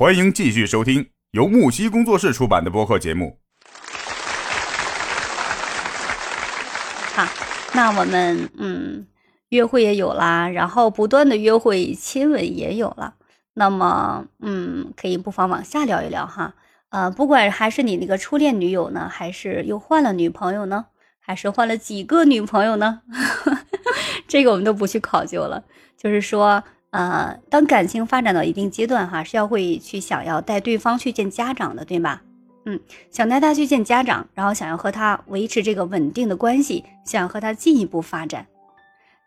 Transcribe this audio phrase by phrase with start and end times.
[0.00, 3.36] 欢迎继续收听由木西工作室出版的播客节目。
[7.12, 7.26] 好，
[7.74, 9.06] 那我们嗯，
[9.50, 13.16] 约会也有啦，然后不断的约会、亲吻也有了。
[13.52, 16.54] 那么嗯，可以不妨往下聊一聊哈。
[16.88, 20.86] 呃，不管还是你那个初恋女友呢，还是又换了女朋友呢，
[21.18, 23.02] 还是换了几个女朋友呢？
[24.26, 25.62] 这个我们都不去考究了。
[25.98, 26.64] 就是说。
[26.90, 32.22] 呃，当感情发展到一定阶段，哈，是要会去想要带对方去见家长的，对吧？
[32.66, 38.46] 嗯，想带他去见家长，然后想要和他维持这个稳定的关系，想和他进一步发展。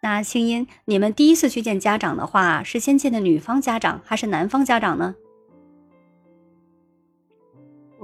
[0.02, 5.16] 那青音，你们第一次去见家长的话，是先见的女方家长还是男方家长呢？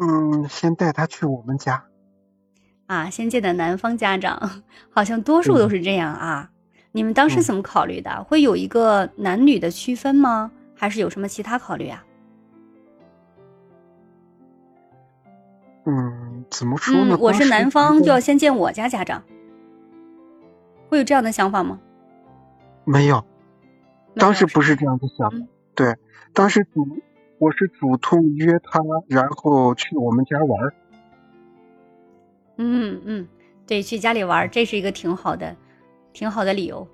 [0.01, 1.83] 嗯，先带他去我们家。
[2.87, 6.49] 啊，先见的男方家长， 好像多数都是这样啊。
[6.91, 8.23] 你们当时怎么考虑的？
[8.23, 10.51] 会有一个男女的区分吗？
[10.75, 12.05] 还是有什么其他考虑啊？
[15.85, 17.17] 嗯，怎么说呢？
[17.19, 19.23] 我是男方，就要先见我家家长，
[20.87, 21.79] 会有这样的想法吗？
[22.85, 23.23] 没有，
[24.15, 25.47] 当时不是这样的想。
[25.75, 25.95] 对，
[26.33, 26.87] 当时主
[27.37, 30.73] 我是主动约他，然后去我们家玩。
[32.57, 33.27] 嗯嗯，
[33.67, 35.55] 对，去家里玩，这是一个挺好的。
[36.13, 36.87] 挺好的理由，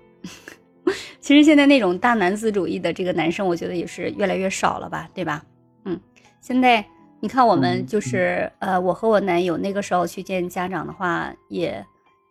[1.20, 5.44] 其实现在那种大男子主义的这个男生，我觉得也是越来越少了吧，对吧？
[5.84, 6.00] 嗯，
[6.40, 6.84] 现在
[7.20, 11.84] 你看我们就是呃，我和我男友那个时候去见家长的话，也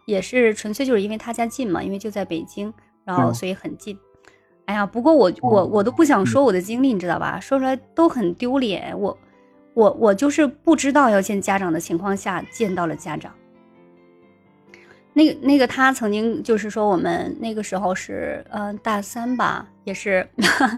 [0.06, 3.98] 也是纯粹就是因为他家近嘛，因为就在北京，然后所以很近。
[4.66, 7.40] 哎呀，不过我我我都不想说我的经历，你知道吧？
[7.40, 8.98] 说出来都很丢脸。
[9.00, 9.18] 我
[9.74, 13.32] 我我就是不知道要见家长的情况下见到了家长。
[15.18, 20.28] 那个那个他曾经就是说我们那个时候是嗯大三吧，也是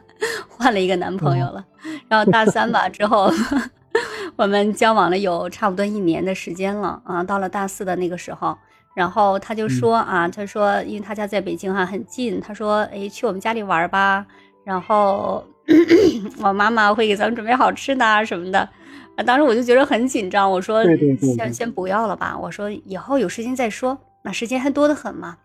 [0.47, 1.65] 换了一个男朋友了，
[2.07, 3.31] 然后大三吧之后，
[4.37, 8.55] 我们交往了有差不多一年的时间了啊，到了大四的那个时候，
[8.93, 14.23] 然后他就说啊，他说因为他家在北京哈很近，他说哎去我们家里玩吧，
[14.63, 15.43] 然后
[16.43, 18.59] 我妈妈会给咱们准备好吃的什么的，
[19.15, 20.83] 啊当时我就觉得很紧张，我说
[21.35, 23.97] 先先不要了吧，我说以后有时间再说。
[24.27, 25.37] 那时间还多得很嘛，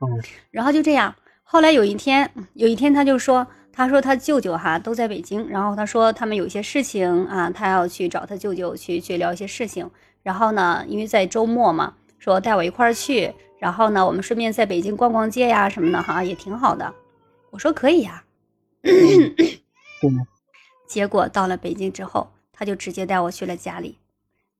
[0.00, 0.22] 嗯，
[0.52, 1.12] 然后就这样。
[1.42, 9.90] 后来有一天，有一天他就说，他说他舅舅哈都在北京，然后他说他们有些事情啊，他要去找他舅舅去去聊一些事情。
[10.22, 16.94] 然后呢，因为在周末嘛，说带我一块儿去，然后呢，我们顺便在北京逛逛街呀什么的哈，也挺好的。
[17.50, 18.22] 我说可以呀。
[20.86, 23.98] 结果到了北京之后，他就直接带我去了家里，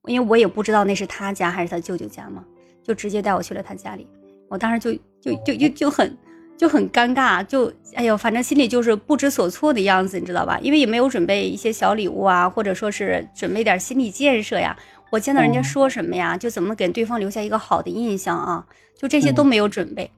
[0.06, 2.44] 因为我也不知道那是他家还是他舅舅家嘛。
[2.86, 4.06] 就直接带我去了他家里，
[4.48, 6.16] 我当时就就就就就很
[6.56, 10.56] 就很尴尬，就哎呦，反正心里就是不知所措的样子，你知道吧？
[10.62, 14.76] 因为也没有准备一些小礼物啊，或者说是准备点心理建设呀。
[15.10, 18.64] 我见到人家说什么呀，就怎么给对方留下一个好的印象啊？
[18.96, 20.08] 就这些都没有准备。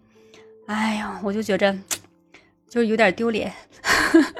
[0.67, 1.75] 哎呀，我就觉着
[2.69, 3.51] 就有点丢脸，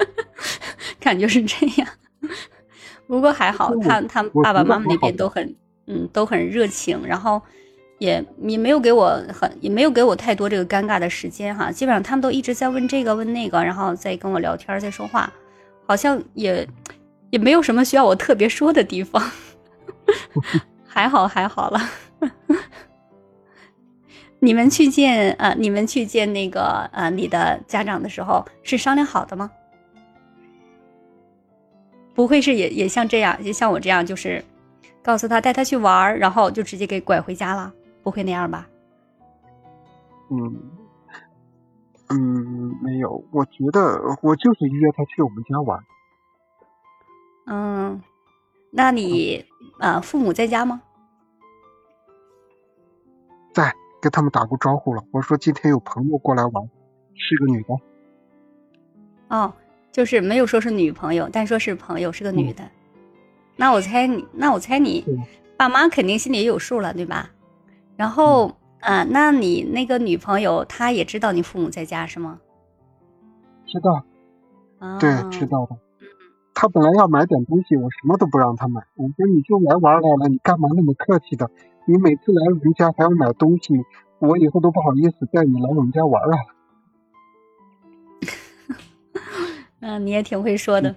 [1.01, 1.89] 感觉是这样。
[3.07, 5.55] 不过还好，他他爸爸妈妈那边都很
[5.87, 7.41] 嗯都很热情，然后。
[7.99, 15.31] 也也没有给我很也没有给我太多这个尴尬的时间哈，基本上他们都一直在问这个问那个，然后再跟我聊天在说话，
[15.85, 16.67] 好像也
[17.29, 19.21] 也没有什么需要我特别说的地方，
[20.87, 21.79] 还好还好了。
[24.39, 29.51] 你们去见呃，你们去见那个呃你的家长的时候是商量好的吗？
[32.15, 34.41] 不会是也也像这样，也像我这样，就是
[35.03, 37.73] 告诉他带他去玩，然后就直接给拐回家了。
[38.09, 38.67] 不会那样吧？
[40.31, 40.59] 嗯
[42.09, 45.79] 嗯，没有，我觉得我就是约他去我们家玩。
[47.45, 48.01] 嗯，
[48.71, 49.45] 那你
[49.77, 50.81] 啊，父母在家吗？
[53.53, 53.71] 在，
[54.01, 55.03] 跟他们打过招呼了。
[55.11, 56.69] 我说今天有朋友过来玩，
[57.13, 57.75] 是个女的。
[59.27, 59.53] 哦，
[59.91, 62.67] 就是没有说是女朋友，但说是朋友，是个女的。
[63.55, 65.05] 那我猜你，那我猜你
[65.57, 67.29] 爸妈肯定心里也有数了，对吧？
[67.99, 72.39] 然后，啊，那你那个女朋友她也知道你父母在家是吗？
[73.65, 74.05] 知道，
[75.01, 75.75] 对，知道的。
[76.53, 78.81] 他本来要买点东西，我什么都不让他买。
[78.95, 81.51] 我说你就来玩来了，你干嘛那么客气的？
[81.83, 83.73] 你每次来我们家还要买东西，
[84.19, 86.37] 我以后都不好意思带你来我们家玩了。
[89.81, 90.95] 嗯，你也挺会说的。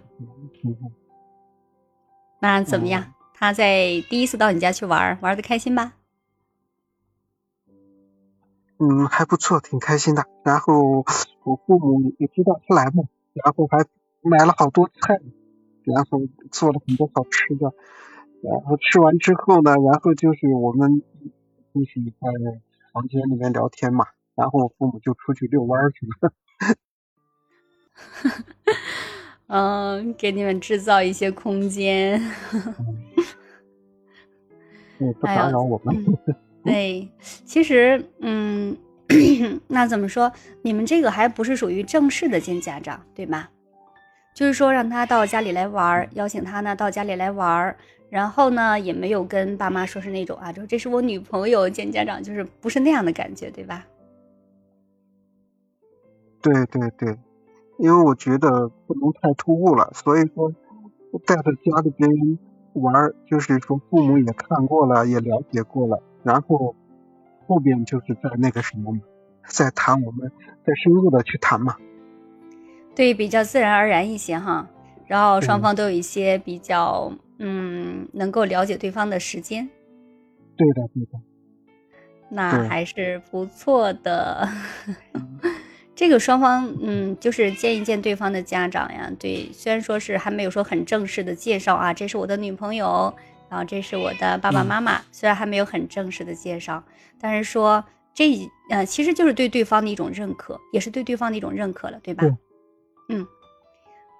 [2.38, 3.12] 那怎么样？
[3.34, 5.94] 他在第一次到你家去玩，玩的开心吧？
[8.82, 10.26] 嗯，还不错，挺开心的。
[10.42, 11.04] 然后
[11.44, 13.86] 我父母也知道他来嘛，然后还
[14.22, 15.20] 买了好多菜。
[15.84, 16.20] 然后
[16.52, 17.74] 做了很多好吃的，
[18.40, 21.02] 然后吃完之后呢，然后就是我们
[21.72, 22.28] 一起在
[22.92, 24.06] 房间里面聊天嘛，
[24.36, 26.32] 然后我父母就出去遛弯去了。
[29.48, 32.22] 嗯，给你们制造一些空间。
[35.00, 36.16] 嗯， 不打扰我们。
[36.64, 37.08] 对，
[37.44, 38.76] 其实，嗯，
[39.68, 40.30] 那怎么说？
[40.62, 43.50] 你们这个还不是属于正式的见家长，对吧？
[44.34, 47.76] 就是说让他到家里来玩儿，邀请他呢到家里来玩儿，
[48.08, 53.84] 然后呢也没有跟爸妈说是那种啊，就这是我女朋友见家长，就是不是那样的感觉，对吧？
[56.40, 57.18] 对对对，
[57.78, 60.50] 因为我觉得不能太突兀了，所以说
[61.26, 62.10] 带着家里边
[62.72, 66.74] 玩儿，就是说父母也看过了，也了解过了，然后
[67.46, 68.96] 后边就是在那个什么，
[69.46, 70.30] 再谈我们
[70.64, 71.76] 再深入的去谈嘛。
[72.94, 74.68] 对，比较自然而然一些哈，
[75.06, 79.68] 然后双方都有一些比较嗯能够了解对方的时间。
[80.56, 81.20] 对的，对的。
[82.28, 84.48] 那还是不错的。
[85.94, 89.10] 这个双方嗯，就是见一见对方的家长呀。
[89.18, 93.14] 对，虽然说是还没有说很正式的介绍啊，这是我的女朋友，
[93.52, 96.82] 然后这是我的爸爸妈妈，虽然还没有很正式的介绍，
[97.20, 97.84] 但是说
[98.14, 102.24] 这呃，其实就是对对方的一种认可，也是对对方的一种认可了，对吧？
[103.10, 103.26] 嗯，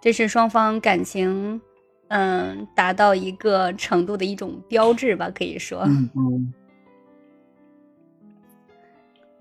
[0.03, 1.59] 这是双方感情，
[2.09, 5.81] 嗯，达到一个程度的一种标志吧，可以说。
[5.87, 6.53] 嗯嗯。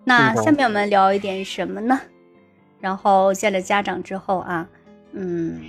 [0.06, 2.00] 那下面我们聊一点什么呢？
[2.80, 4.70] 然后见了家长之后啊，
[5.12, 5.62] 嗯，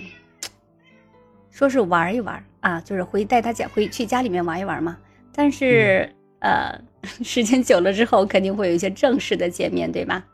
[1.50, 4.97] 说是玩一玩啊，就是回带他家回去家里面玩一玩嘛。
[5.35, 6.81] 但是呃，
[7.23, 10.25] 时间久了之后，肯定会有一些正式的见面对吧？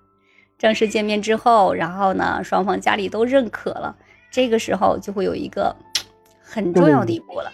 [0.57, 3.97] 正式见面之后，然后呢，双方家里都认可了，
[4.31, 5.75] 这个时候就会有一个
[6.43, 7.53] 很重要的一步了，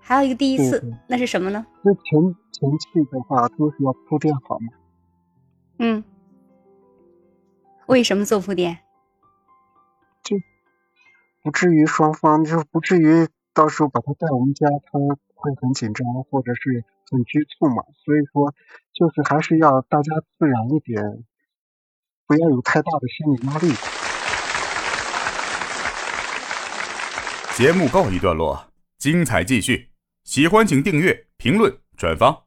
[0.00, 1.64] 还有一个第一次，那是什么呢？
[1.82, 2.02] 那前
[2.50, 4.68] 前期的话都是要铺垫好嘛。
[5.78, 6.02] 嗯，
[7.86, 8.78] 为什么做铺垫？
[10.24, 10.36] 就
[11.42, 14.98] 不至于双方就不至于到时候把他带我们家，他
[15.34, 17.84] 会很紧张或者是很拘促嘛。
[18.04, 18.52] 所以说，
[18.92, 21.24] 就是还是要大家自然一点。
[22.26, 23.74] 不要有太大的心理压力。
[27.54, 29.90] 节目告一段落，精彩继续。
[30.24, 32.46] 喜欢请订阅、评论、转发。